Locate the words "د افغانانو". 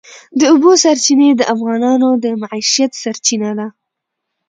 1.35-2.09